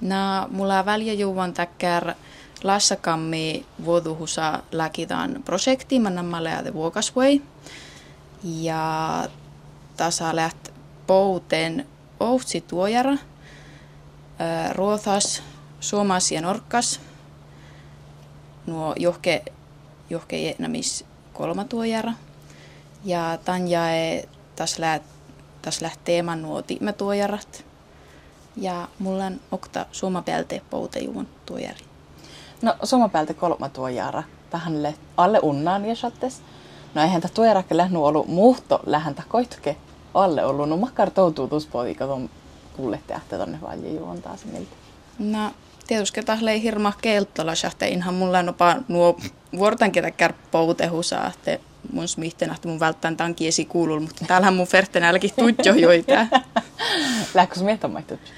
[0.00, 2.14] No, mulla väliä juuvan täkkär
[2.62, 7.40] lassakammi vuoduhusa läkitään projekti, mannamme ja The Walkers Way.
[8.44, 9.24] Ja
[9.96, 10.68] tasa läht
[11.06, 11.86] pouten
[12.20, 13.16] ohtsi tuojara,
[14.72, 15.42] ruothas,
[15.80, 17.00] suomas ja norkkas.
[18.66, 19.44] Nuo johke,
[20.10, 22.12] johke namis kolma tuojara.
[23.04, 23.80] Ja tanja
[24.56, 25.02] tas läht,
[25.62, 27.64] tas läht teeman nuo tiimetuojarat.
[28.60, 31.80] Ja mulla on okta suomapelte poutejuvun tuojari.
[32.62, 34.22] No suomapelte kolma tuojara.
[34.50, 36.42] Tähän alle unnaan ja shattes.
[36.94, 39.76] No eihän tämä tuojara lähnu ollut muutto lähäntä koitke
[40.14, 40.68] alle ollut.
[40.68, 42.30] No makkar toutuu tuspodi, kun
[42.76, 44.70] kuulette että tonne valje juon taas miltä.
[45.18, 45.50] No
[45.86, 49.16] tietysti tahle hirma keiltola shahte inhan mulla nopa nuo
[49.58, 51.58] vuortan ketä kärppoutehusaa, että
[51.92, 56.26] mun smihten, että mun välttäen tämän kiesi kuuluu, mutta täällähän mun ferten älki tutjo joita.
[57.34, 58.34] Lähkö smiettämään tutjo?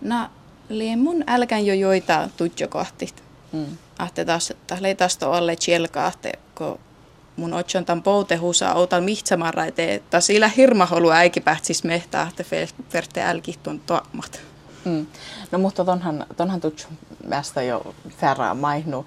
[0.00, 0.28] No,
[0.68, 3.14] lien mun älkän jo joita tutjo kohti.
[3.52, 3.66] Mm.
[3.98, 6.78] Ahte taas, taas lei taas alle chielka, ahte, kun
[7.36, 12.44] mun otson tämän poutehusa outan mihtsamarra, että sillä hirma holu äiki päätsis mehtää, että
[12.90, 14.40] ferte älki tuon toamat.
[14.84, 15.06] Mm.
[15.50, 16.86] No mutta tonhan, tonhan tutju
[17.26, 19.06] mästä jo färää maihnu.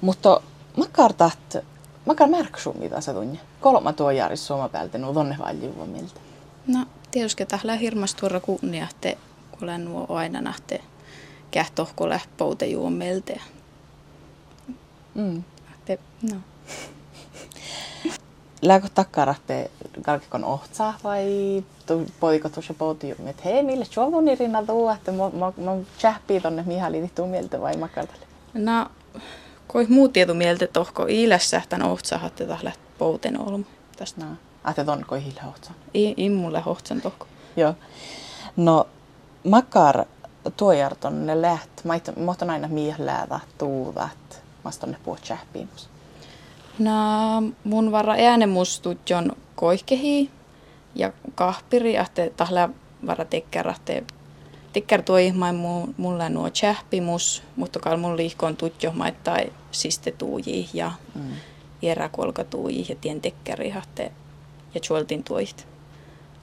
[0.00, 0.40] Mutta
[0.76, 1.56] makartat,
[2.06, 3.40] makar märksu mitä se tunne.
[3.60, 6.20] Kolma tuo jaaris suoma päältä, nuo tonne valjuva miltä.
[6.66, 9.20] No tietysti tähän hirmasturra kunnia, että
[9.58, 10.80] kuule nuo aina nähte
[11.50, 13.40] kähtohkolle poute juon meiltä.
[15.14, 15.44] Mm.
[15.88, 16.36] Että, no.
[18.62, 19.70] Lääkö takkaratte
[20.02, 21.64] kalkikon ohtsaa vai
[22.20, 27.00] poiko tuossa pohti, että hei, mille juovuni rinna tuu, että mä, mä, mä tonne Mihali
[27.00, 28.26] liittuu mieltä vai makartalle?
[28.54, 28.86] No,
[29.66, 33.64] koi muu tieto mieltä tohko iilässä, että ohtsaa, että tahle pouten olmu.
[33.96, 34.24] Tästä.
[34.24, 34.30] No.
[34.70, 35.74] Että ton koi hiilä ohtsan?
[35.94, 37.26] Ei, ei mulle ohtsan tohko.
[37.56, 37.74] Joo.
[38.56, 38.86] No,
[39.44, 40.04] makar
[40.56, 45.68] tuojarton ne läht, mä otan aina miehlävä tuuvat, mä tonne puhut tjähpiin.
[46.78, 46.92] No,
[47.64, 50.30] mun varra äänemustut on koihkehi
[50.94, 52.68] ja kahpiri, että tahla
[53.06, 54.04] varra tekkärähte
[54.72, 55.56] tekkär tuo ihmain
[55.96, 61.30] mulle nuo tjähpimus, mutta kal mun liikkoon tutjo maittai siste tuuji ja mm.
[61.82, 64.12] eräkolka tuuji ja tien tekkäri hahte
[64.74, 65.66] ja chuoltin tuoit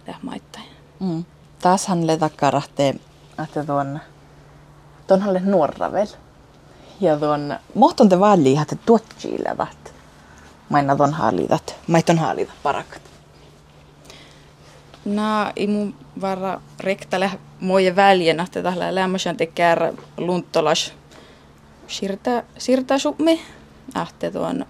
[0.07, 0.66] lähmaittain.
[1.00, 1.25] Mm.
[1.61, 2.95] Taashan le takkarahte,
[3.44, 3.99] että tuon
[5.07, 6.07] tuonhalle nuorravel.
[7.01, 9.94] Ja tuon mohton te valli että tuotjiilevat
[10.69, 13.01] maina ton haalitat, maiton haalita parakat.
[15.05, 20.94] Na, imu varra rektale moje väljen, että tällä lämmösen tekee lunttolas
[21.88, 23.41] sirtä, sirtä summi,
[23.95, 24.66] ahte tuon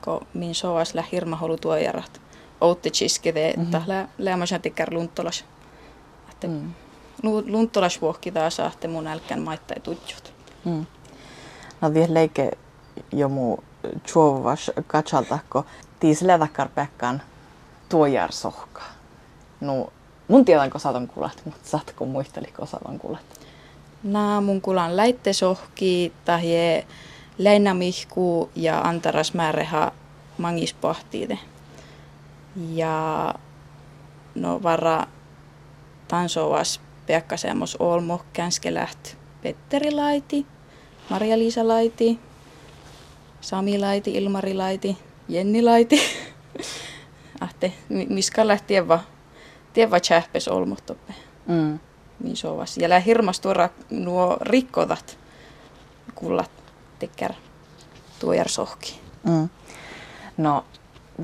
[0.00, 2.20] ko min soas lä hirma holu tuojarat.
[2.60, 4.08] Outti chiskede, että mm-hmm.
[4.18, 5.44] lämmösen tekee lunttolas.
[6.44, 7.42] Ahte mm.
[7.46, 10.32] lunttolas vuokki taas ahte mun älkän maittai tutjut.
[10.64, 10.86] Mm.
[11.80, 12.50] No vielä leike
[13.12, 13.64] jo muu
[14.06, 15.66] chuovas katsaltako
[16.00, 17.22] tiisellä takkar pekkaan
[17.88, 18.82] tuojar sohka.
[19.60, 19.92] No,
[20.28, 23.40] mun tiedän, kun saatan kuulat, mutta saatko muisteliko saatan kuulat?
[24.02, 26.86] Nää mun kulan läitte sohki, tahi
[27.38, 29.92] leinamihku ja antaras määreha
[30.38, 31.38] mangispahtiide.
[32.56, 33.34] Ja
[34.34, 34.62] no
[36.14, 40.46] varra tansovas peakkaseemos olmo känskelät Petteri Laiti,
[41.10, 42.20] Maria-Liisa Laiti,
[43.40, 44.98] Sami Laiti, Ilmari Laiti,
[45.28, 46.00] Jenni Laiti.
[47.40, 49.00] Ahte, miska lähtien va,
[49.72, 51.14] tien va tjähpes olmuhtoppe.
[51.46, 51.78] Mm.
[52.22, 52.78] Niin sovas.
[52.78, 55.18] Ja lää hirmas tuora nuo rikkotat
[56.14, 56.50] kullat
[56.98, 57.32] tekkär
[58.18, 59.00] tuojar sohki.
[59.24, 59.48] Mm.
[60.36, 60.64] No,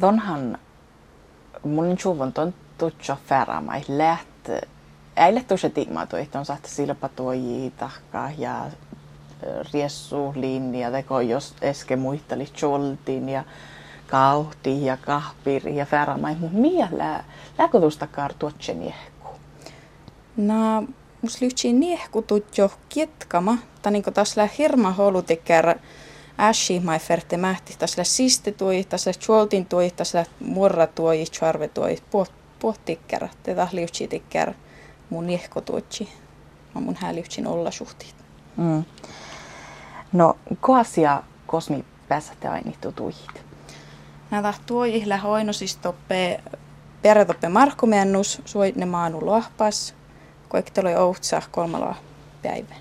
[0.01, 0.59] tonhan
[1.65, 4.31] mun chuvon ton tutsa färamai läht
[6.21, 7.73] että on saattu silpa tuoji
[8.39, 8.71] ja
[9.73, 13.45] riessu linja, teko jos eske muisteli choltin ja
[14.07, 17.25] kauhti ja kahpiri ja färamai, mutta miellä
[17.59, 19.29] lääkotusta kartuotse niehku?
[20.37, 20.85] No,
[21.23, 22.25] mus lyhtsi niehku
[22.57, 25.79] jo kietkama, tai niinku taas lää hirma holu tekär
[26.39, 30.87] äsi mai ferte mähti, taas lää siste tuoi, taas lää choltin tuoi, taas lää morra
[30.87, 34.55] tuoi, charve tuoi, puot, puot tikkär, te taas lyhtsi tikkär
[35.11, 36.09] mun niehko tuotsi.
[36.75, 38.15] Mä mun hää lyhtsin olla suhtit.
[38.57, 38.85] Mm.
[40.13, 43.45] No, koasia kosmi pääsätte ainittu tuihit?
[44.31, 46.41] Näitä tuojihla hoinosista siis toppe
[47.03, 49.95] peretoppe markkumennus, suoitne maanu lohpas,
[50.49, 51.95] koiktelo ohtsa kolmalla
[52.43, 52.75] päivä.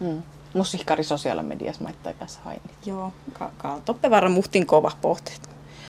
[0.00, 0.22] Mm.
[0.54, 2.86] Musikkari sosiaalisessa mediassa maittaa kanssa hainit.
[2.86, 5.45] Joo, ka, ka toppe varra muhtin kova pohtet.